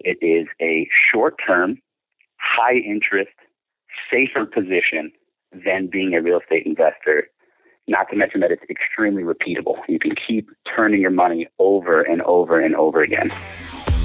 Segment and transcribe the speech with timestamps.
[0.00, 1.78] It is a short term,
[2.38, 3.30] high interest,
[4.10, 5.12] safer position
[5.52, 7.28] than being a real estate investor.
[7.86, 9.76] Not to mention that it's extremely repeatable.
[9.88, 13.30] You can keep turning your money over and over and over again.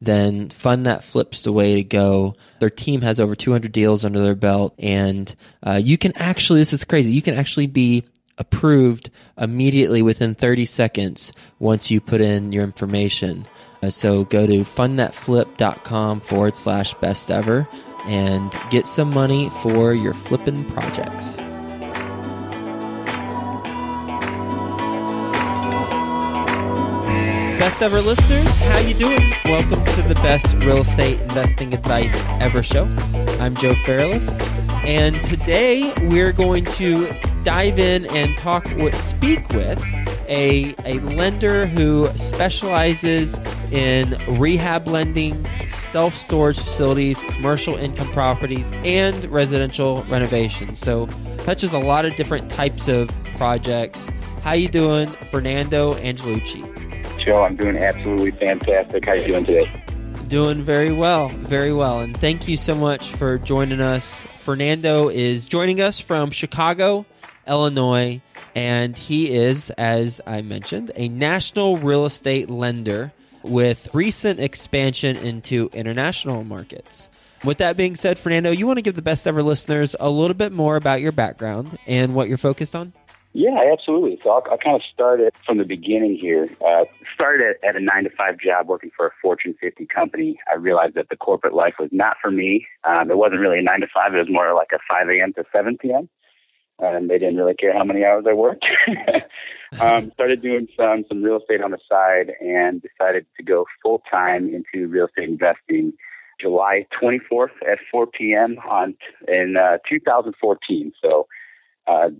[0.00, 2.36] then Fund That Flip's the way to go.
[2.60, 6.72] Their team has over 200 deals under their belt, and uh, you can actually, this
[6.72, 8.04] is crazy, you can actually be
[8.38, 13.46] approved immediately within 30 seconds once you put in your information.
[13.82, 17.68] Uh, so go to fundthatflip.com forward slash best ever
[18.06, 21.38] and get some money for your flipping projects.
[27.68, 29.30] Best ever listeners, how you doing?
[29.44, 32.84] Welcome to the best real estate investing advice ever show.
[33.38, 34.40] I'm Joe Fairless,
[34.86, 39.84] and today we're going to dive in and talk with, speak with
[40.28, 43.38] a, a lender who specializes
[43.70, 50.78] in rehab lending, self storage facilities, commercial income properties, and residential renovations.
[50.78, 51.06] So
[51.40, 54.10] touches a lot of different types of projects.
[54.40, 56.87] How you doing, Fernando Angelucci?
[57.18, 59.04] Joe, I'm doing absolutely fantastic.
[59.04, 59.70] How are you doing today?
[60.28, 62.00] Doing very well, very well.
[62.00, 64.24] And thank you so much for joining us.
[64.24, 67.06] Fernando is joining us from Chicago,
[67.46, 68.20] Illinois,
[68.54, 73.12] and he is, as I mentioned, a national real estate lender
[73.42, 77.10] with recent expansion into international markets.
[77.44, 80.34] With that being said, Fernando, you want to give the best ever listeners a little
[80.34, 82.92] bit more about your background and what you're focused on?
[83.38, 84.18] Yeah, absolutely.
[84.20, 86.48] So I'll, I'll kind of start it from the beginning here.
[86.60, 90.40] Uh, started at, at a nine to five job working for a Fortune 50 company.
[90.50, 92.66] I realized that the corporate life was not for me.
[92.82, 94.12] Um, it wasn't really a nine to five.
[94.12, 95.32] It was more like a 5 a.m.
[95.34, 96.08] to 7 p.m.
[96.80, 98.66] And they didn't really care how many hours I worked.
[99.80, 104.02] um, started doing some some real estate on the side and decided to go full
[104.10, 105.92] time into real estate investing.
[106.40, 108.58] July 24th at 4 p.m.
[108.68, 108.96] on
[109.28, 110.92] in uh, 2014.
[111.00, 111.26] So
[111.88, 112.10] uh,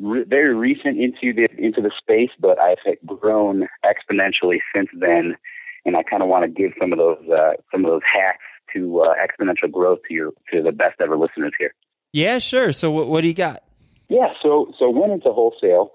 [0.00, 5.36] re- very recent into the into the space, but I've grown exponentially since then.
[5.84, 8.44] And I kind of want to give some of those uh, some of those hacks
[8.74, 11.74] to uh, exponential growth to your to the best ever listeners here.
[12.12, 12.72] Yeah, sure.
[12.72, 13.62] So what what do you got?
[14.08, 15.92] Yeah, so so went into wholesale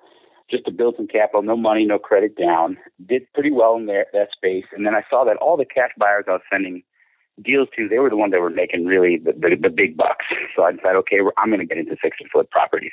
[0.50, 2.78] just to build some capital, no money, no credit down.
[3.06, 5.92] Did pretty well in there, that space, and then I saw that all the cash
[5.98, 6.84] buyers I was sending
[7.42, 10.26] deals to, they were the ones that were making really the, the, the big bucks.
[10.56, 12.92] So I decided, okay, I'm going to get into fix and flip properties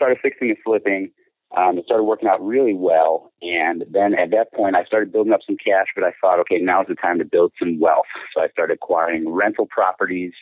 [0.00, 1.10] started fixing and flipping.
[1.56, 3.32] Um, it started working out really well.
[3.42, 6.58] And then at that point, I started building up some cash, but I thought, okay,
[6.58, 8.06] now's the time to build some wealth.
[8.34, 10.32] So I started acquiring rental properties,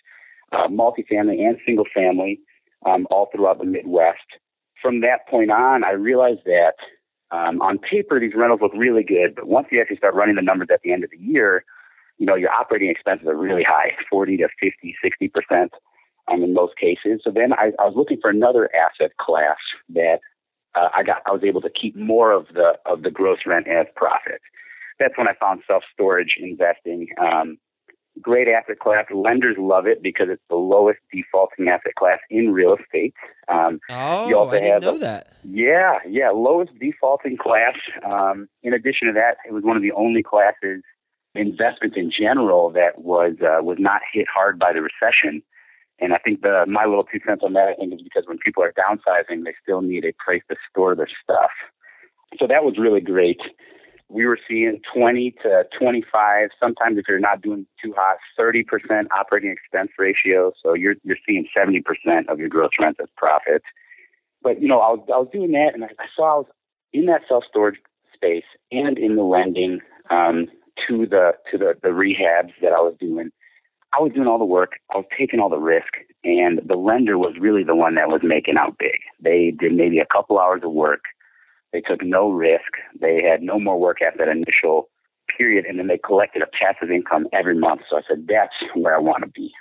[0.52, 2.40] uh, multifamily and single family,
[2.86, 4.38] um, all throughout the Midwest.
[4.80, 6.74] From that point on, I realized that
[7.30, 10.42] um, on paper, these rentals look really good, but once you actually start running the
[10.42, 11.64] numbers at the end of the year,
[12.18, 15.68] you know, your operating expenses are really high, 40 to 50, 60%
[16.30, 17.20] um, in most cases.
[17.22, 19.58] So then I, I was looking for another asset class
[19.90, 20.20] that
[20.74, 21.22] uh, I got.
[21.26, 24.40] I was able to keep more of the of the gross rent as profit.
[24.98, 27.08] That's when I found self storage investing.
[27.20, 27.58] Um,
[28.20, 29.06] great asset class.
[29.12, 33.14] Lenders love it because it's the lowest defaulting asset class in real estate.
[33.48, 35.36] Um, oh, I didn't know a, that.
[35.44, 37.76] Yeah, yeah, lowest defaulting class.
[38.04, 40.82] Um, in addition to that, it was one of the only classes
[41.34, 45.42] investments in general that was uh, was not hit hard by the recession.
[46.00, 48.38] And I think the my little two cents on that I think is because when
[48.38, 51.50] people are downsizing, they still need a place to store their stuff.
[52.38, 53.40] So that was really great.
[54.08, 56.50] we were seeing 20 to 25.
[56.60, 58.64] Sometimes if you're not doing too hot, 30%
[59.16, 60.52] operating expense ratio.
[60.62, 61.82] So you're you're seeing 70%
[62.28, 63.62] of your gross rent as profit.
[64.42, 66.46] But you know, I was I was doing that, and I, I saw I was
[66.92, 67.78] in that self storage
[68.14, 69.80] space and in the lending
[70.10, 70.46] um,
[70.86, 73.30] to the to the the rehabs that I was doing.
[73.96, 74.72] I was doing all the work.
[74.92, 75.92] I was taking all the risk,
[76.24, 78.98] and the lender was really the one that was making out big.
[79.20, 81.00] They did maybe a couple hours of work
[81.72, 82.72] they took no risk.
[82.98, 84.88] They had no more work after that initial
[85.36, 87.82] period, and then they collected a passive income every month.
[87.88, 89.52] So I said, that's where I want to be.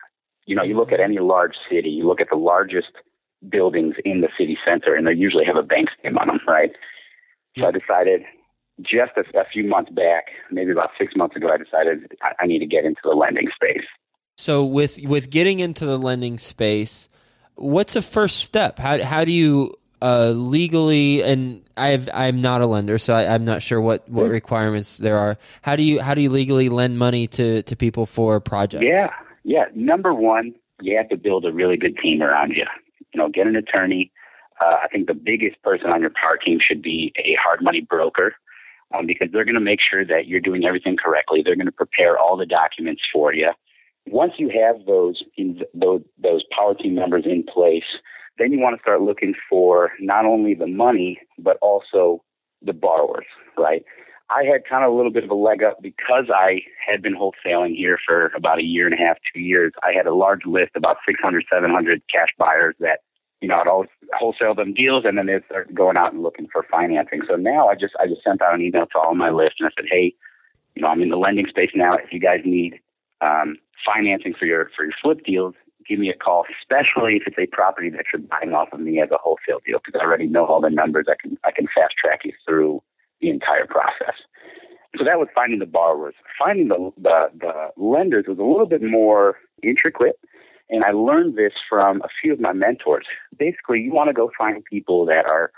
[0.45, 2.91] You know, you look at any large city, you look at the largest
[3.49, 6.71] buildings in the city center, and they usually have a bank name on them, right?
[7.57, 8.21] So I decided
[8.81, 12.45] just a, a, few months back, maybe about six months ago, I decided I, I
[12.45, 13.85] need to get into the lending space.
[14.37, 17.09] So with with getting into the lending space,
[17.55, 18.77] what's the first step?
[18.77, 23.45] How how do you uh, legally, and I've I'm not a lender, so I, am
[23.45, 25.37] not sure what, what requirements there are.
[25.63, 28.83] How do you how do you legally lend money to to people for projects?
[28.83, 29.09] Yeah,
[29.43, 29.65] yeah.
[29.73, 32.65] Number one, you have to build a really good team around you.
[33.13, 34.11] You know, get an attorney.
[34.61, 37.81] Uh, I think the biggest person on your power team should be a hard money
[37.81, 38.35] broker.
[38.97, 41.41] Um, because they're going to make sure that you're doing everything correctly.
[41.43, 43.51] They're going to prepare all the documents for you.
[44.09, 47.83] Once you have those in, those, those power team members in place,
[48.37, 52.23] then you want to start looking for not only the money, but also
[52.61, 53.25] the borrowers,
[53.57, 53.83] right?
[54.29, 57.15] I had kind of a little bit of a leg up because I had been
[57.15, 59.71] wholesaling here for about a year and a half, two years.
[59.83, 62.99] I had a large list, about 600, 700 cash buyers that,
[63.39, 66.47] you know, I'd always wholesale them deals and then they'd start going out and looking
[66.51, 67.21] for financing.
[67.27, 69.67] So now I just, I just sent out an email to all my list and
[69.69, 70.13] I said, Hey,
[70.75, 71.93] you know, I'm in the lending space now.
[71.93, 72.79] If you guys need,
[73.21, 75.55] um, financing for your, for your flip deals,
[75.87, 79.01] give me a call, especially if it's a property that you're buying off of me
[79.01, 81.05] as a wholesale deal, because I already know all the numbers.
[81.09, 82.83] I can I can fast track you through
[83.21, 84.15] the entire process.
[84.97, 86.15] So that was finding the borrowers.
[86.37, 90.19] Finding the the, the lenders was a little bit more intricate,
[90.69, 93.05] and I learned this from a few of my mentors.
[93.37, 95.51] Basically, you want to go find people that are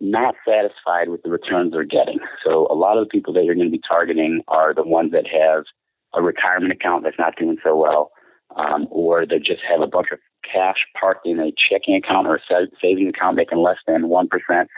[0.00, 2.18] not satisfied with the returns they're getting.
[2.44, 5.12] So a lot of the people that you're going to be targeting are the ones
[5.12, 5.64] that have
[6.14, 8.10] a retirement account that's not doing so well
[8.56, 10.18] um, or they just have a bunch of
[10.50, 14.28] cash parked in a checking account or a saving account making less than 1%.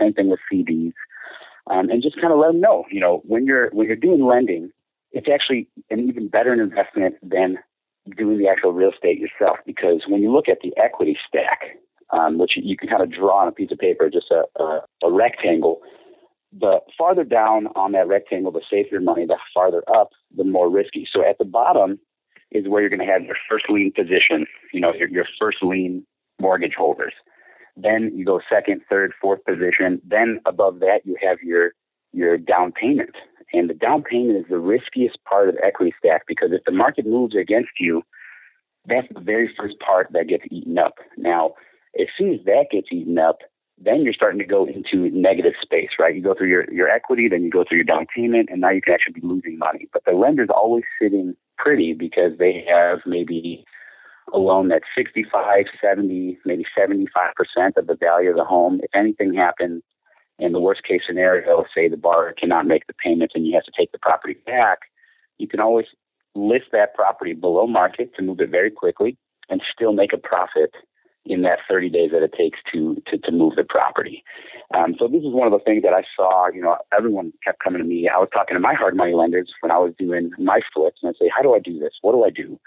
[0.01, 0.93] Same thing with CDs.
[1.71, 4.25] Um, and just kind of let them know, you know, when you're, when you're doing
[4.25, 4.71] lending,
[5.13, 7.59] it's actually an even better investment than
[8.17, 11.79] doing the actual real estate yourself because when you look at the equity stack,
[12.11, 14.81] um, which you can kind of draw on a piece of paper, just a, a,
[15.05, 15.81] a rectangle,
[16.57, 20.71] the farther down on that rectangle, the safer your money, the farther up, the more
[20.71, 21.07] risky.
[21.11, 21.99] So at the bottom,
[22.55, 25.59] is where you're going to have your first lien position, you know, your, your first
[25.63, 26.07] lien
[26.41, 27.13] mortgage holders.
[27.77, 30.01] Then you go second, third, fourth position.
[30.07, 31.73] Then above that, you have your
[32.13, 33.17] your down payment.
[33.53, 36.73] And the down payment is the riskiest part of the equity stack because if the
[36.73, 38.03] market moves against you,
[38.87, 40.95] that's the very first part that gets eaten up.
[41.17, 41.55] Now,
[42.01, 43.39] as soon as that gets eaten up,
[43.79, 46.15] then you're starting to go into negative space, right?
[46.15, 48.71] You go through your, your equity, then you go through your down payment, and now
[48.71, 49.89] you can actually be losing money.
[49.93, 53.65] But the lender's always sitting pretty because they have maybe
[54.33, 56.97] a loan that's 65, 70, maybe 75%
[57.77, 58.81] of the value of the home.
[58.83, 59.83] If anything happens,
[60.39, 63.65] in the worst case scenario, say the borrower cannot make the payments and you have
[63.65, 64.79] to take the property back,
[65.39, 65.87] you can always
[66.35, 69.17] list that property below market to move it very quickly
[69.49, 70.75] and still make a profit
[71.27, 74.23] in that 30 days that it takes to to, to move the property.
[74.75, 76.49] Um, so this is one of the things that I saw.
[76.53, 78.09] You know, everyone kept coming to me.
[78.09, 81.15] I was talking to my hard money lenders when I was doing my flips, and
[81.15, 81.95] I say, "How do I do this?
[82.03, 82.59] What do I do?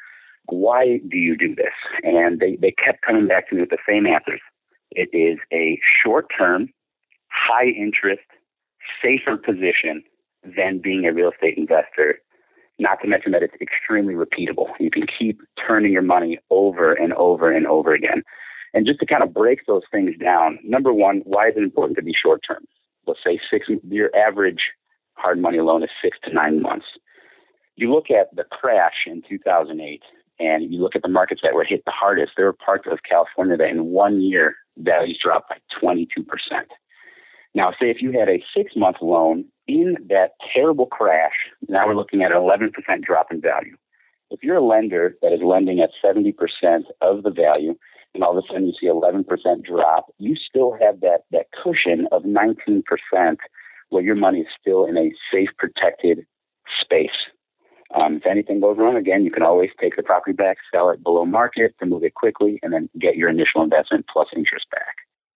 [0.47, 1.73] Why do you do this?"
[2.03, 4.41] And they they kept coming back to me with the same answers.
[4.91, 6.69] It is a short term,
[7.29, 8.23] high interest,
[9.01, 10.03] safer position
[10.55, 12.19] than being a real estate investor
[12.79, 14.67] not to mention that it's extremely repeatable.
[14.79, 18.23] You can keep turning your money over and over and over again.
[18.73, 21.97] And just to kind of break those things down, number one, why is it important
[21.97, 22.65] to be short term?
[23.05, 24.61] Let's say six, your average
[25.13, 26.85] hard money loan is six to nine months.
[27.75, 30.03] You look at the crash in 2008
[30.39, 32.99] and you look at the markets that were hit the hardest, there were parts of
[33.07, 36.05] California that in one year values dropped by 22%.
[37.55, 41.33] Now, say if you had a six month loan in that terrible crash,
[41.67, 42.71] now we're looking at an 11%
[43.03, 43.75] drop in value.
[44.29, 46.33] If you're a lender that is lending at 70%
[47.01, 47.75] of the value,
[48.13, 49.25] and all of a sudden you see 11%
[49.63, 52.83] drop, you still have that, that cushion of 19%
[53.89, 56.25] where your money is still in a safe, protected
[56.81, 57.09] space.
[57.95, 61.01] Um, if anything goes wrong, again, you can always take the property back, sell it
[61.03, 64.95] below market to move it quickly, and then get your initial investment plus interest back.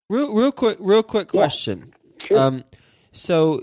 [0.09, 1.93] Real, real quick, real quick question.
[2.19, 2.37] Yeah, sure.
[2.39, 2.63] um,
[3.13, 3.61] So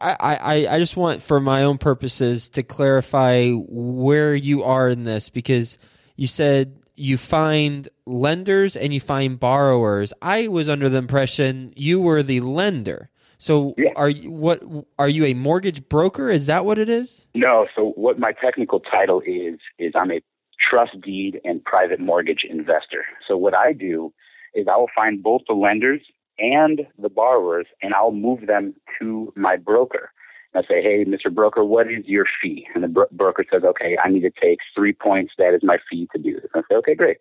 [0.00, 5.04] I, I, I just want, for my own purposes, to clarify where you are in
[5.04, 5.78] this because
[6.16, 10.12] you said you find lenders and you find borrowers.
[10.22, 13.10] I was under the impression you were the lender.
[13.38, 13.92] So Yeah.
[13.96, 14.62] are you what
[14.98, 16.30] are you a mortgage broker?
[16.30, 17.26] Is that what it is?
[17.34, 20.22] No, so what my technical title is is I'm a
[20.70, 23.04] trust deed and private mortgage investor.
[23.26, 24.12] So what I do
[24.54, 26.00] is I will find both the lenders
[26.38, 30.10] and the borrowers and I'll move them to my broker.
[30.54, 31.32] I say, "Hey, Mr.
[31.32, 34.60] Broker, what is your fee?" And the bro- broker says, "Okay, I need to take
[34.74, 35.34] 3 points.
[35.38, 37.18] That is my fee to do this." And I say, "Okay, great."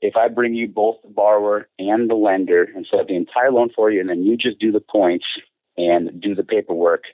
[0.00, 3.50] If I bring you both the borrower and the lender and set up the entire
[3.50, 5.26] loan for you and then you just do the points
[5.76, 7.04] and do the paperwork,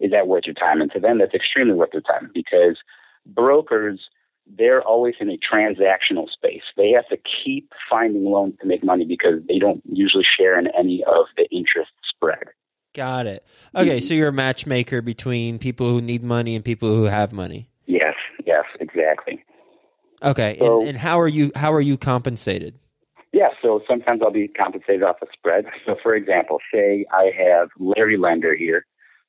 [0.00, 0.80] is that worth your time?
[0.80, 2.78] And to them, that's extremely worth their time because
[3.26, 4.08] brokers,
[4.46, 6.62] they're always in a transactional space.
[6.76, 10.68] They have to keep finding loans to make money because they don't usually share in
[10.76, 12.48] any of the interest spread.
[12.94, 13.44] Got it.
[13.74, 17.68] Okay, so you're a matchmaker between people who need money and people who have money.
[17.86, 18.14] Yes,
[18.46, 19.42] yes, exactly.
[20.22, 22.74] Okay, So- and, and how are you how are you compensated?
[23.32, 25.64] Yeah, so sometimes I'll be compensated off a spread.
[25.86, 28.84] So, for example, say I have Larry Lender here.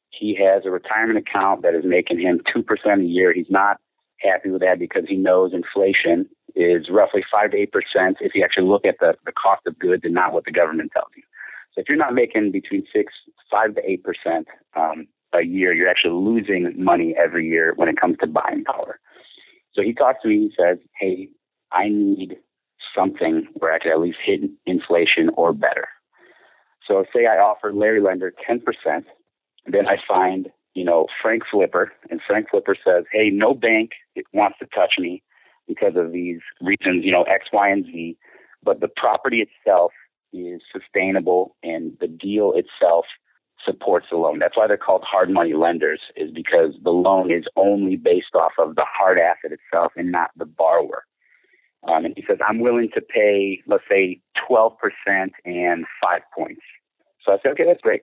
[0.09, 2.65] He has a retirement account that is making him 2%
[2.99, 3.33] a year.
[3.33, 3.77] He's not
[4.19, 8.67] happy with that because he knows inflation is roughly 5 to 8% if you actually
[8.67, 11.23] look at the, the cost of goods and not what the government tells you.
[11.73, 13.13] So, if you're not making between 6,
[13.49, 13.81] 5 to
[14.27, 18.63] 8% um, a year, you're actually losing money every year when it comes to buying
[18.63, 18.99] power.
[19.73, 21.29] So, he talks to me, he says, Hey,
[21.71, 22.37] I need
[22.95, 25.87] something where I could at least hit inflation or better.
[26.87, 28.61] So say I offer Larry Lender 10%,
[29.65, 33.91] then I find, you know, Frank Flipper, and Frank Flipper says, hey, no bank
[34.33, 35.23] wants to touch me
[35.67, 38.17] because of these reasons, you know, X, Y, and Z,
[38.63, 39.91] but the property itself
[40.33, 43.05] is sustainable and the deal itself
[43.63, 44.39] supports the loan.
[44.39, 48.51] That's why they're called hard money lenders, is because the loan is only based off
[48.57, 51.05] of the hard asset itself and not the borrower.
[51.87, 54.71] Um, and he says, I'm willing to pay, let's say, 12%
[55.45, 56.61] and five points.
[57.25, 58.01] So I said, okay, that's great.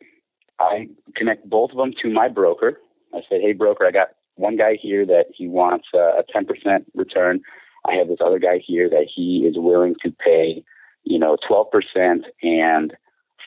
[0.58, 2.80] I connect both of them to my broker.
[3.14, 6.84] I said, hey, broker, I got one guy here that he wants uh, a 10%
[6.94, 7.40] return.
[7.86, 10.62] I have this other guy here that he is willing to pay,
[11.04, 12.94] you know, 12% and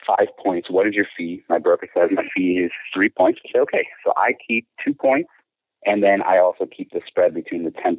[0.06, 0.70] five points.
[0.70, 1.42] What is your fee?
[1.48, 3.40] My broker says my fee is three points.
[3.44, 5.30] I say, okay, so I keep two points,
[5.84, 7.96] and then I also keep the spread between the 10%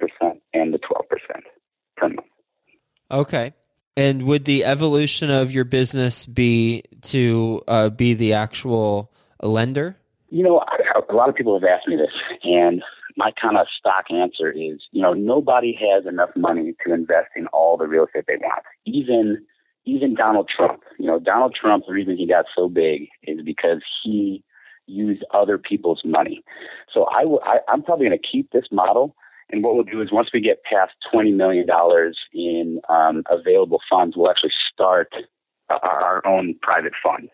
[0.53, 0.81] and the 12%
[1.97, 2.27] per month.
[3.09, 3.53] Okay.
[3.97, 9.97] And would the evolution of your business be to uh, be the actual lender?
[10.29, 10.61] You know,
[11.09, 12.11] a lot of people have asked me this,
[12.43, 12.83] and
[13.17, 17.47] my kind of stock answer is, you know, nobody has enough money to invest in
[17.47, 18.63] all the real estate they want.
[18.85, 19.45] Even
[19.85, 20.81] even Donald Trump.
[20.97, 21.85] You know, Donald Trump.
[21.87, 24.43] The reason he got so big is because he
[24.87, 26.43] used other people's money.
[26.91, 29.15] So I, w- I I'm probably going to keep this model.
[29.51, 33.79] And what we'll do is once we get past twenty million dollars in um, available
[33.89, 35.13] funds, we'll actually start
[35.69, 37.29] our, our own private fund.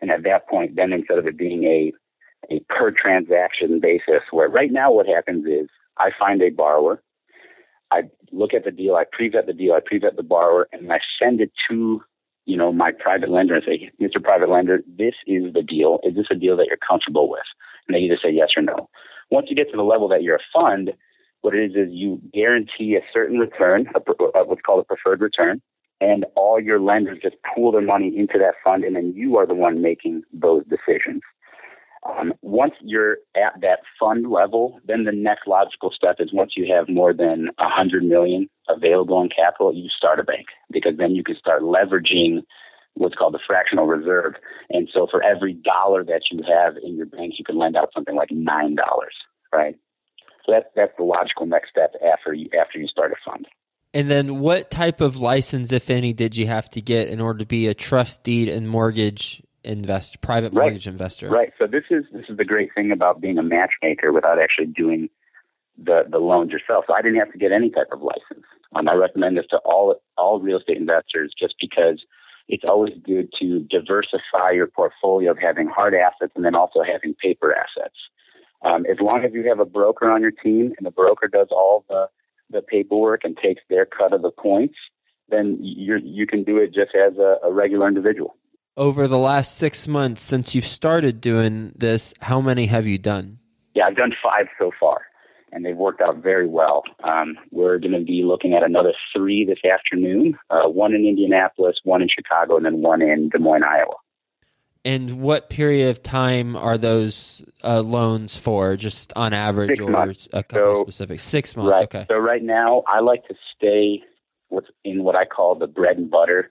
[0.00, 1.92] And at that point, then instead of it being a
[2.50, 5.68] a per transaction basis, where right now what happens is
[5.98, 7.02] I find a borrower,
[7.90, 11.00] I look at the deal, I pre-vet the deal, I pre-vet the borrower, and I
[11.18, 12.02] send it to
[12.46, 14.22] you know my private lender and say, Mr.
[14.22, 16.00] Private Lender, this is the deal.
[16.02, 17.46] Is this a deal that you're comfortable with?
[17.86, 18.88] And they either say yes or no.
[19.30, 20.92] Once you get to the level that you're a fund,
[21.42, 25.20] what it is is you guarantee a certain return, a, uh, what's called a preferred
[25.20, 25.62] return,
[26.00, 29.46] and all your lenders just pool their money into that fund, and then you are
[29.46, 31.22] the one making those decisions.
[32.08, 36.72] Um, once you're at that fund level, then the next logical step is once you
[36.74, 41.14] have more than a hundred million available in capital, you start a bank because then
[41.14, 42.42] you can start leveraging
[42.94, 44.34] what's called the fractional reserve.
[44.70, 47.90] And so for every dollar that you have in your bank, you can lend out
[47.94, 49.14] something like nine dollars,
[49.52, 49.76] right?
[50.46, 53.46] So that's that's the logical next step after you after you start a fund.
[53.92, 57.40] And then what type of license, if any, did you have to get in order
[57.40, 60.64] to be a trust deed and mortgage invest private Right.
[60.64, 61.28] mortgage investor?
[61.28, 61.52] Right.
[61.58, 65.08] So this is this is the great thing about being a matchmaker without actually doing
[65.76, 66.84] the the loans yourself.
[66.86, 68.46] So I didn't have to get any type of license.
[68.74, 72.04] Um, I recommend this to all all real estate investors just because
[72.48, 77.14] it's always good to diversify your portfolio of having hard assets and then also having
[77.14, 77.94] paper assets.
[78.62, 81.48] Um, as long as you have a broker on your team and the broker does
[81.50, 82.08] all the
[82.50, 84.74] the paperwork and takes their cut of the points,
[85.28, 88.36] then you you can do it just as a, a regular individual.
[88.76, 93.38] Over the last six months since you've started doing this, how many have you done?
[93.74, 95.02] Yeah, I've done five so far,
[95.52, 96.84] and they've worked out very well.
[97.02, 101.76] Um, we're going to be looking at another three this afternoon uh, one in Indianapolis,
[101.84, 103.94] one in Chicago, and then one in Des Moines, Iowa.
[104.84, 108.76] And what period of time are those uh, loans for?
[108.76, 110.28] Just on average, Six or months.
[110.32, 111.20] a couple So- specific?
[111.20, 111.72] Six months.
[111.72, 111.82] Right.
[111.82, 112.06] Okay.
[112.08, 114.02] So right now, I like to stay
[114.48, 116.50] what's in what I call the bread and butter.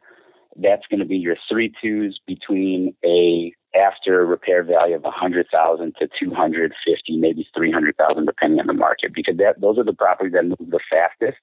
[0.61, 6.09] That's going to be your three twos between a after repair value of 100,000 to
[6.19, 10.57] 250, maybe 300,000, depending on the market, because that those are the properties that move
[10.59, 11.37] the fastest,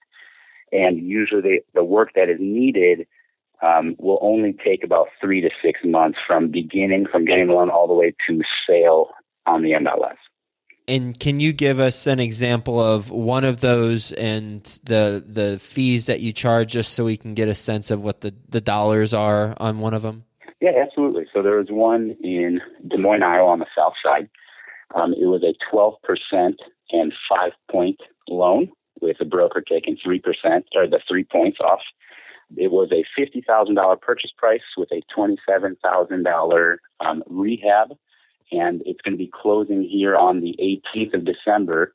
[0.73, 3.07] and usually the, work that is needed
[3.63, 7.71] um, will only take about three to six months from beginning, from getting the loan
[7.71, 9.11] all the way to sale
[9.47, 10.17] on the MLS.
[10.88, 16.07] And can you give us an example of one of those and the the fees
[16.07, 19.12] that you charge, just so we can get a sense of what the, the dollars
[19.12, 20.25] are on one of them?
[20.61, 21.26] Yeah, absolutely.
[21.35, 24.28] So there was one in Des Moines, Iowa, on the south side.
[24.95, 26.55] Um, it was a 12%
[26.93, 30.21] and five point loan with the broker taking 3%
[30.75, 31.81] or the three points off.
[32.57, 37.97] It was a $50,000 purchase price with a $27,000 um, rehab,
[38.53, 41.95] and it's going to be closing here on the 18th of December.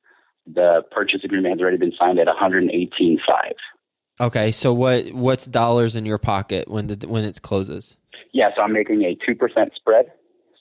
[0.52, 3.18] The purchase agreement has already been signed at 118.5.
[4.20, 7.96] Okay, so what what's dollars in your pocket when the, when it closes?
[8.34, 10.12] Yeah, so I'm making a 2% spread.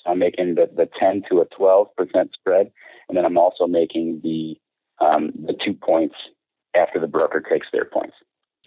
[0.02, 1.88] So I'm making the, the 10 to a 12%
[2.32, 2.70] spread.
[3.08, 4.56] And then I'm also making the,
[5.04, 6.14] um, the two points
[6.74, 8.14] after the broker takes their points.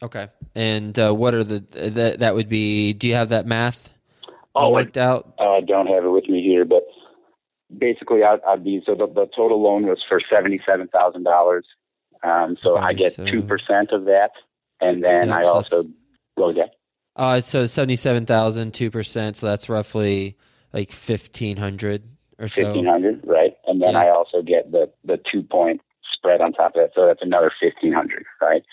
[0.02, 2.94] Okay, and uh, what are the that that would be?
[2.94, 3.94] Do you have that math
[4.56, 5.34] Oh, I worked out?
[5.40, 6.84] I don't have it with me here, but
[7.78, 11.62] basically I'd, I'd be, so the, the total loan was for $77,000.
[12.24, 14.32] Um, so Okay, I get so- 2% of that.
[14.82, 15.84] And then I so also,
[16.36, 16.58] what?
[17.16, 19.38] Uh, so seventy seven thousand, two percent.
[19.38, 20.36] So that's roughly
[20.74, 22.04] like fifteen hundred
[22.40, 22.64] or so.
[22.64, 23.54] fifteen hundred, right?
[23.68, 24.00] And then Yeah.
[24.02, 25.80] I also get the the two point
[26.12, 28.64] spread on top of that, so that's another fifteen hundred, right?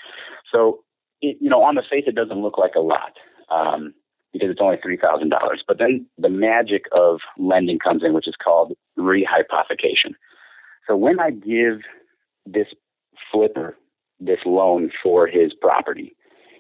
[0.52, 0.82] So,
[1.20, 3.12] it, you know, on the face, it doesn't look like a lot
[3.50, 3.94] um,
[4.32, 5.62] because it's only three thousand dollars.
[5.66, 10.14] But then the magic of lending comes in, which is called rehypothecation.
[10.86, 11.80] So when I give
[12.46, 12.68] this
[13.30, 13.76] flipper
[14.18, 16.14] this loan for his property,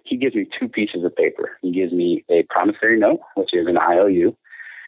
[0.04, 1.58] he gives me two pieces of paper.
[1.62, 4.36] He gives me a promissory note, which is an IOU,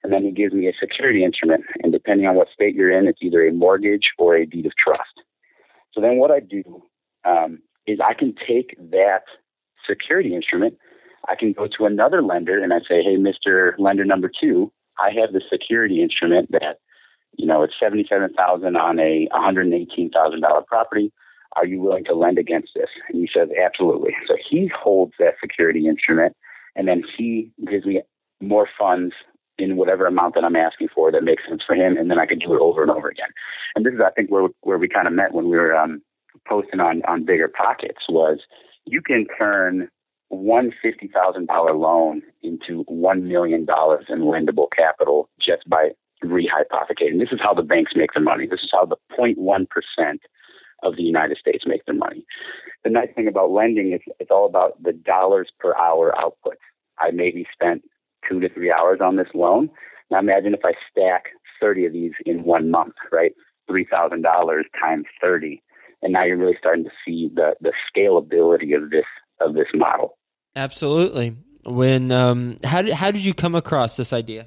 [0.02, 1.64] and then he gives me a security instrument.
[1.82, 4.73] And depending on what state you're in, it's either a mortgage or a deed of
[4.76, 5.23] trust.
[5.92, 6.82] So then what I do
[7.25, 9.25] um, is I can take that
[9.88, 10.78] security instrument,
[11.28, 13.73] I can go to another lender and I say, hey, Mr.
[13.78, 16.78] Lender number two, I have the security instrument that,
[17.37, 21.13] you know, it's seventy-seven thousand on a one hundred and eighteen thousand dollar property.
[21.56, 22.89] Are you willing to lend against this?
[23.08, 24.15] And he says, absolutely.
[24.26, 26.35] So he holds that security instrument,
[26.76, 28.02] and then he gives me
[28.41, 29.15] more funds
[29.58, 32.26] in whatever amount that I'm asking for that makes sense for him, and then I
[32.26, 33.28] can do it over and over again.
[33.76, 36.02] And this is, I think, where where we kind of met when we were um,
[36.49, 38.41] posting on on BiggerPockets was
[38.85, 39.89] you can turn
[40.32, 45.90] one fifty thousand dollar loan into one million dollars in lendable capital just by
[46.25, 47.18] rehypothecating.
[47.18, 48.47] This is how the banks make their money.
[48.47, 50.23] This is how the 0.1 percent
[50.82, 52.25] of the United States make their money.
[52.84, 56.56] The nice thing about lending is it's all about the dollars per hour output.
[56.99, 57.82] I maybe spent
[58.28, 59.71] two to three hours on this loan.
[60.10, 61.25] Now imagine if I stack
[61.60, 63.32] 30 of these in one month, right?
[63.71, 64.23] $3,000
[64.80, 65.62] times 30.
[66.02, 69.04] And now you're really starting to see the, the scalability of this,
[69.40, 70.18] of this model.
[70.54, 71.36] Absolutely.
[71.65, 74.47] When um, how did how did you come across this idea?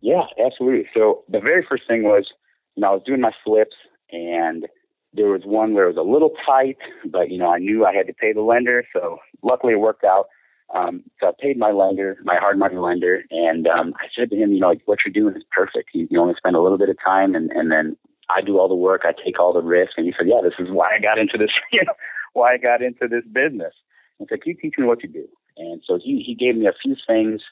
[0.00, 0.88] Yeah, absolutely.
[0.94, 2.28] So the very first thing was,
[2.76, 3.76] you know, I was doing my flips
[4.12, 4.66] and
[5.12, 6.78] there was one where it was a little tight,
[7.10, 10.04] but you know, I knew I had to pay the lender, so luckily it worked
[10.04, 10.26] out.
[10.72, 14.36] Um, so I paid my lender, my hard money lender, and um, I said to
[14.36, 15.90] him, you know, like, what you're doing is perfect.
[15.94, 17.96] You, you only spend a little bit of time, and and then
[18.30, 19.02] I do all the work.
[19.04, 19.92] I take all the risk.
[19.96, 21.94] And he said, yeah, this is why I got into this, you know,
[22.32, 23.74] why I got into this business.
[24.18, 25.26] And so, can you teach me what you do?
[25.56, 27.42] And so he he gave me a few things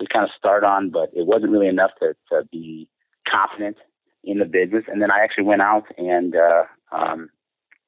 [0.00, 2.88] to kind of start on, but it wasn't really enough to to be
[3.28, 3.76] confident
[4.24, 4.84] in the business.
[4.88, 7.30] And then I actually went out and uh, um,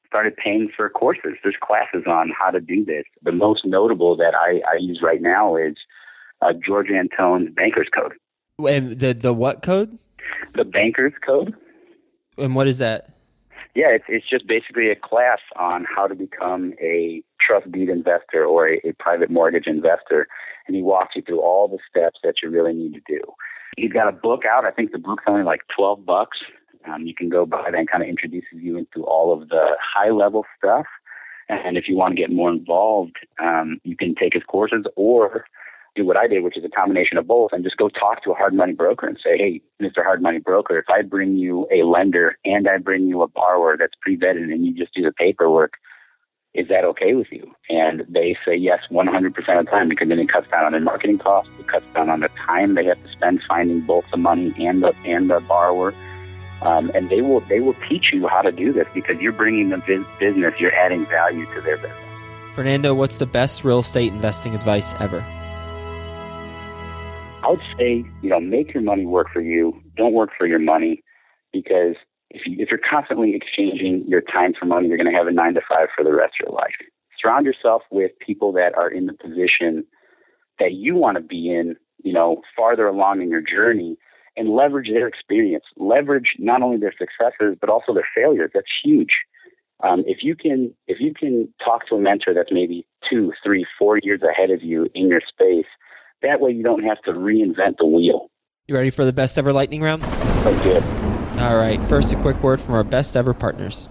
[0.07, 1.35] started paying for courses.
[1.43, 3.05] There's classes on how to do this.
[3.23, 5.77] The most notable that I, I use right now is
[6.43, 8.15] uh, George Antone's Banker's Code.
[8.69, 9.99] And the the what code?
[10.55, 11.55] The Banker's Code.
[12.37, 13.11] And what is that?
[13.75, 18.45] Yeah, it's it's just basically a class on how to become a trust deed investor
[18.45, 20.27] or a, a private mortgage investor,
[20.67, 23.21] and he walks you through all the steps that you really need to do.
[23.77, 24.65] He's got a book out.
[24.65, 26.39] I think the book's only like twelve bucks.
[26.87, 29.77] Um, you can go buy that and kind of introduces you into all of the
[29.81, 30.87] high level stuff.
[31.49, 35.45] And if you want to get more involved, um, you can take his courses or
[35.97, 38.33] do what I did, which is a combination of both, and just go talk to
[38.33, 40.05] a hard money broker and say, hey, Mr.
[40.05, 43.77] Hard Money Broker, if I bring you a lender and I bring you a borrower
[43.77, 45.75] that's pre vetted and you just do the paperwork,
[46.55, 47.53] is that okay with you?
[47.69, 50.81] And they say yes 100% of the time because then it cuts down on their
[50.81, 51.51] marketing costs.
[51.61, 54.83] It cuts down on the time they have to spend finding both the money and
[54.83, 55.95] the and the borrower.
[56.63, 59.71] Um, and they will they will teach you how to do this because you're bringing
[59.71, 59.83] them
[60.19, 60.55] business.
[60.59, 61.97] You're adding value to their business.
[62.55, 65.25] Fernando, what's the best real estate investing advice ever?
[67.51, 69.83] I would say, you know, make your money work for you.
[69.97, 71.03] Don't work for your money
[71.53, 71.97] because
[72.31, 75.33] if, you, if you're constantly exchanging your time for money, you're going to have a
[75.33, 76.71] nine to five for the rest of your life.
[77.21, 79.85] Surround yourself with people that are in the position
[80.61, 83.97] that you want to be in, you know, farther along in your journey
[84.37, 85.65] and leverage their experience.
[85.77, 88.53] Leverage not only their successes, but also their failures.
[88.55, 89.23] That's huge.
[89.83, 93.67] Um, if you can, if you can talk to a mentor that's maybe two, three,
[93.77, 95.67] four years ahead of you in your space,
[96.23, 98.31] that way you don't have to reinvent the wheel.
[98.67, 100.03] You ready for the best ever lightning round?
[100.63, 100.83] Good.
[101.41, 101.83] All right.
[101.85, 103.89] First, a quick word from our best ever partners.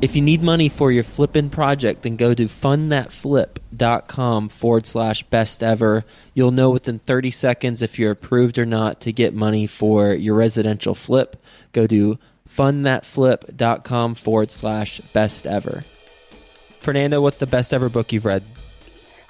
[0.00, 5.62] If you need money for your flipping project, then go to fundthatflip.com forward slash best
[5.62, 6.06] ever.
[6.32, 10.36] You'll know within 30 seconds if you're approved or not to get money for your
[10.36, 11.36] residential flip.
[11.72, 15.84] Go to fundthatflip.com forward slash best ever.
[16.78, 18.42] Fernando, what's the best ever book you've read?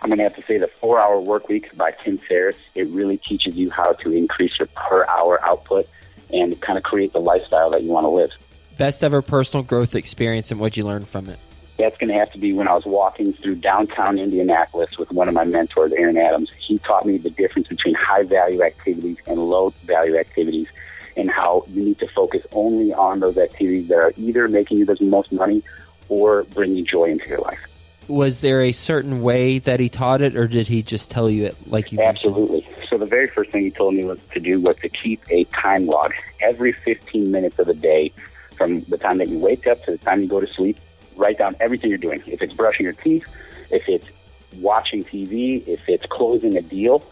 [0.03, 2.57] I'm going to have to say The Four Hour Work Week by Tim Ferriss.
[2.75, 5.89] It really teaches you how to increase your per hour output
[6.33, 8.31] and kind of create the lifestyle that you want to live.
[8.79, 11.39] Best ever personal growth experience and what'd you learn from it?
[11.77, 15.29] That's going to have to be when I was walking through downtown Indianapolis with one
[15.29, 16.51] of my mentors, Aaron Adams.
[16.59, 20.69] He taught me the difference between high value activities and low value activities
[21.17, 24.87] and how you need to focus only on those activities that are either making you
[24.87, 25.63] the most money
[26.09, 27.70] or bringing joy into your life
[28.11, 31.47] was there a certain way that he taught it, or did he just tell you
[31.47, 32.01] it like you?
[32.01, 32.63] Absolutely.
[32.63, 32.89] Mentioned?
[32.89, 35.45] So the very first thing he told me was to do was to keep a
[35.45, 38.13] time log every 15 minutes of the day,
[38.57, 40.79] from the time that you wake up to the time you go to sleep.
[41.17, 42.23] Write down everything you're doing.
[42.27, 43.27] If it's brushing your teeth,
[43.71, 44.09] if it's
[44.57, 47.05] watching TV, if it's closing a deal,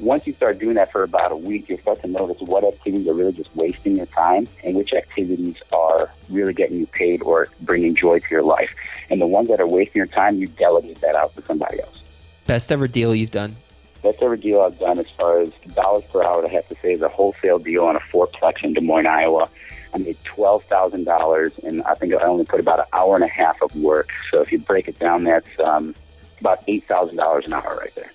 [0.00, 3.06] once you start doing that for about a week, you'll start to notice what activities
[3.06, 7.48] are really just wasting your time and which activities are really getting you paid or
[7.60, 8.74] bringing joy to your life.
[9.10, 12.02] And the ones that are wasting your time, you delegate that out to somebody else.
[12.46, 13.56] Best ever deal you've done?
[14.02, 16.92] Best ever deal I've done as far as dollars per hour, I have to say,
[16.92, 19.48] is a wholesale deal on a fourplex in Des Moines, Iowa.
[19.94, 23.22] I made twelve thousand dollars, and I think I only put about an hour and
[23.22, 24.10] a half of work.
[24.32, 25.94] So if you break it down, that's um,
[26.40, 28.10] about eight thousand dollars an hour right there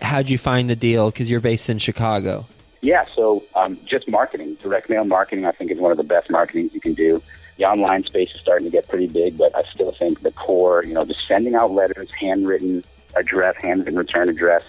[0.00, 1.10] how'd you find the deal?
[1.10, 2.46] Because you're based in Chicago.
[2.80, 6.30] Yeah, so um, just marketing, direct mail marketing, I think is one of the best
[6.30, 7.22] marketings you can do.
[7.56, 10.84] The online space is starting to get pretty big, but I still think the core,
[10.84, 12.82] you know, just sending out letters, handwritten
[13.14, 14.64] address, handwritten return address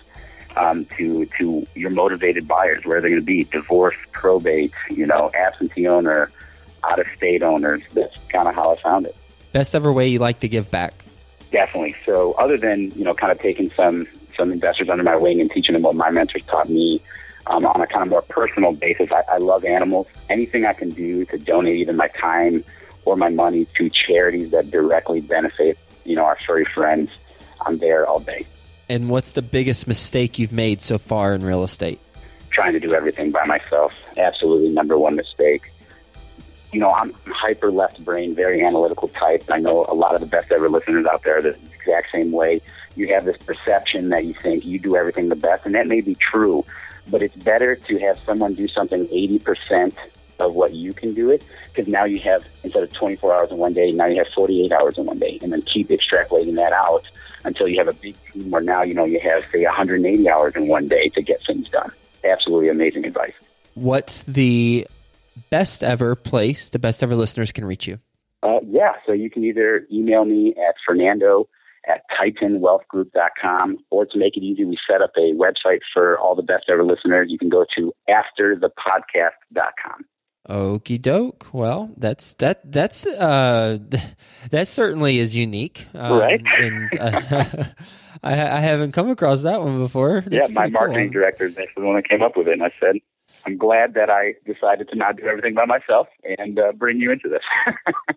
[0.55, 5.31] um, to to your motivated buyers, where they're going to be, divorce, probate, you know,
[5.33, 6.29] absentee owner,
[6.83, 7.81] out of state owners.
[7.93, 9.15] That's kind of how I found it.
[9.53, 10.93] Best ever way you like to give back?
[11.51, 11.95] Definitely.
[12.05, 14.07] So, other than you know, kind of taking some
[14.37, 17.01] some investors under my wing and teaching them what my mentors taught me
[17.47, 19.11] um, on a kind of more personal basis.
[19.11, 20.07] I, I love animals.
[20.29, 22.63] Anything I can do to donate either my time
[23.05, 27.11] or my money to charities that directly benefit, you know, our furry friends,
[27.65, 28.45] I'm there all day.
[28.89, 31.99] And what's the biggest mistake you've made so far in real estate?
[32.49, 33.95] Trying to do everything by myself.
[34.17, 35.71] Absolutely number one mistake.
[36.71, 39.43] You know, I'm hyper left brain, very analytical type.
[39.51, 42.31] I know a lot of the best ever listeners out there are the exact same
[42.31, 42.61] way
[42.95, 46.01] you have this perception that you think you do everything the best, and that may
[46.01, 46.65] be true,
[47.09, 49.95] but it's better to have someone do something 80%
[50.39, 53.57] of what you can do it, because now you have, instead of 24 hours in
[53.57, 56.73] one day, now you have 48 hours in one day, and then keep extrapolating that
[56.73, 57.07] out
[57.45, 60.55] until you have a big team where now, you know, you have, say, 180 hours
[60.55, 61.91] in one day to get things done.
[62.23, 63.33] Absolutely amazing advice.
[63.73, 64.87] What's the
[65.49, 67.99] best ever place the best ever listeners can reach you?
[68.41, 71.47] Uh, yeah, so you can either email me at Fernando
[71.87, 73.77] at titanwealthgroup.com.
[73.89, 76.83] Or to make it easy, we set up a website for all the best ever
[76.83, 77.27] listeners.
[77.29, 80.05] You can go to afterthepodcast.com.
[80.49, 81.53] Okie doke.
[81.53, 82.69] Well, that's that.
[82.69, 83.77] That's uh,
[84.51, 86.41] that certainly is unique, um, right?
[86.59, 87.63] And uh,
[88.23, 90.21] I, I, haven't come across that one before.
[90.21, 91.21] That's yeah, my marketing cool.
[91.21, 92.97] director is actually the one that came up with it, and I said,
[93.45, 96.07] I'm glad that I decided to not do everything by myself
[96.39, 97.43] and uh, bring you into this.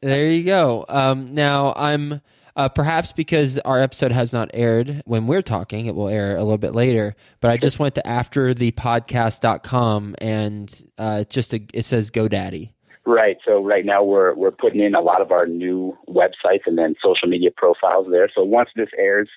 [0.03, 0.85] there you go.
[0.89, 2.21] Um, now I'm
[2.57, 6.43] uh, perhaps because our episode has not aired when we're talking, it will air a
[6.43, 7.15] little bit later.
[7.41, 12.73] But I just went to afterthepodcast.com and uh, just a, it says GoDaddy.
[13.05, 13.37] Right.
[13.45, 16.97] So right now we're we're putting in a lot of our new websites and then
[17.01, 18.29] social media profiles there.
[18.35, 19.29] So once this airs,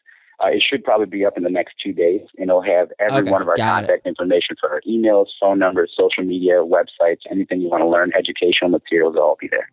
[0.44, 3.22] uh, it should probably be up in the next two days, and it'll have every
[3.22, 4.10] okay, one of our contact it.
[4.10, 8.72] information for our emails, phone numbers, social media, websites, anything you want to learn, educational
[8.72, 9.70] materials, will all be there.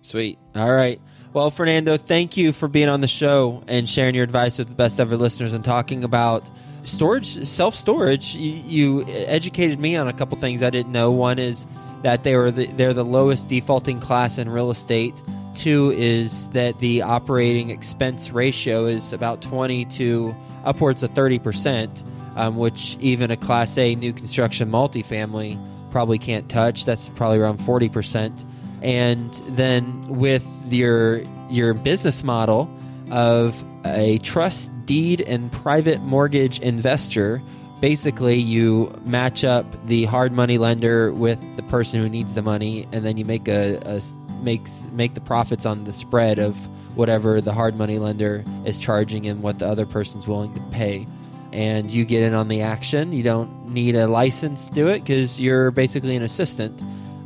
[0.00, 0.38] Sweet.
[0.54, 1.00] All right.
[1.34, 4.74] Well, Fernando, thank you for being on the show and sharing your advice with the
[4.74, 6.42] best ever listeners and talking about
[6.84, 8.34] storage, self storage.
[8.34, 11.10] You, you, educated me on a couple things I didn't know.
[11.10, 11.66] One is
[12.02, 15.14] that they were the, they're the lowest defaulting class in real estate.
[15.54, 22.02] Two is that the operating expense ratio is about 20 to upwards of 30 percent,
[22.36, 25.58] um, which even a Class A new construction multifamily
[25.90, 26.86] probably can't touch.
[26.86, 28.44] That's probably around 40 percent
[28.82, 32.68] and then with your your business model
[33.10, 37.40] of a trust deed and private mortgage investor
[37.80, 42.86] basically you match up the hard money lender with the person who needs the money
[42.92, 44.00] and then you make a, a
[44.42, 46.56] makes make the profits on the spread of
[46.98, 51.06] whatever the hard money lender is charging and what the other person's willing to pay.
[51.52, 53.12] And you get in on the action.
[53.12, 56.82] You don't need a license to do it because you're basically an assistant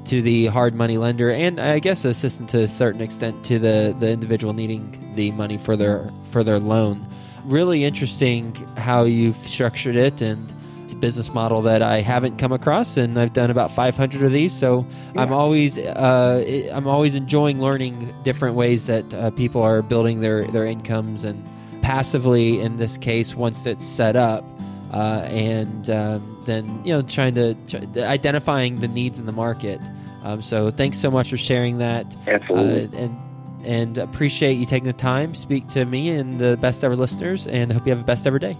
[0.07, 3.95] to the hard money lender, and I guess assistant to a certain extent to the
[3.99, 7.07] the individual needing the money for their for their loan.
[7.45, 10.53] Really interesting how you've structured it, and
[10.85, 14.33] it's a business model that I haven't come across, and I've done about 500 of
[14.33, 14.53] these.
[14.53, 15.23] So yeah.
[15.23, 20.45] I'm always uh, I'm always enjoying learning different ways that uh, people are building their
[20.45, 21.43] their incomes and
[21.83, 24.45] passively in this case once it's set up.
[24.93, 27.57] Uh, and um, then you know trying to
[27.97, 29.81] identifying the needs in the market.
[30.23, 32.17] Um, so thanks so much for sharing that.
[32.27, 32.99] Absolutely.
[32.99, 33.19] Uh, and
[33.65, 37.47] and appreciate you taking the time speak to me and the best ever listeners.
[37.47, 38.57] And I hope you have a best ever day.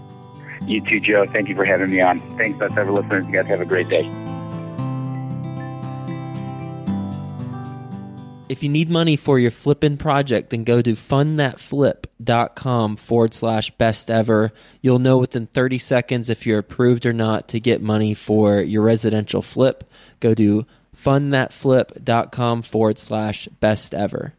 [0.65, 1.25] You too, Joe.
[1.25, 2.19] Thank you for having me on.
[2.37, 3.27] Thanks, best ever listeners.
[3.27, 4.32] You guys have a great day.
[8.49, 14.11] If you need money for your flipping project, then go to fundthatflip.com forward slash best
[14.11, 14.51] ever.
[14.81, 18.83] You'll know within 30 seconds if you're approved or not to get money for your
[18.83, 19.89] residential flip.
[20.19, 24.33] Go to fundthatflip.com forward slash best ever.